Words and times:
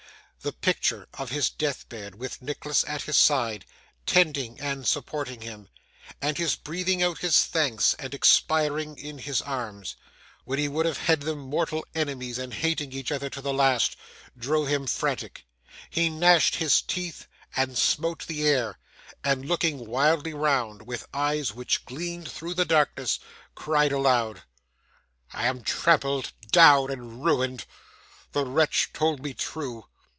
The 0.43 0.51
picture 0.51 1.07
of 1.13 1.29
his 1.29 1.51
deathbed, 1.51 2.15
with 2.15 2.41
Nicholas 2.41 2.83
at 2.87 3.03
his 3.03 3.15
side, 3.15 3.63
tending 4.07 4.59
and 4.59 4.87
supporting 4.87 5.41
him, 5.41 5.69
and 6.19 6.35
he 6.35 6.47
breathing 6.63 7.03
out 7.03 7.19
his 7.19 7.45
thanks, 7.45 7.93
and 7.99 8.11
expiring 8.11 8.97
in 8.97 9.19
his 9.19 9.43
arms, 9.43 9.97
when 10.43 10.57
he 10.57 10.67
would 10.67 10.87
have 10.87 10.97
had 10.97 11.21
them 11.21 11.37
mortal 11.37 11.85
enemies 11.93 12.39
and 12.39 12.55
hating 12.55 12.91
each 12.91 13.11
other 13.11 13.29
to 13.29 13.39
the 13.39 13.53
last, 13.53 13.95
drove 14.35 14.67
him 14.67 14.87
frantic. 14.87 15.45
He 15.91 16.09
gnashed 16.09 16.55
his 16.55 16.81
teeth 16.81 17.27
and 17.55 17.77
smote 17.77 18.25
the 18.25 18.47
air, 18.47 18.79
and 19.23 19.45
looking 19.45 19.85
wildly 19.85 20.33
round, 20.33 20.87
with 20.87 21.05
eyes 21.13 21.53
which 21.53 21.85
gleamed 21.85 22.27
through 22.31 22.55
the 22.55 22.65
darkness, 22.65 23.19
cried 23.53 23.91
aloud: 23.91 24.41
'I 25.33 25.45
am 25.45 25.61
trampled 25.61 26.31
down 26.51 26.89
and 26.89 27.23
ruined. 27.23 27.65
The 28.31 28.43
wretch 28.43 28.89
told 28.91 29.21
me 29.21 29.35
true. 29.35 29.85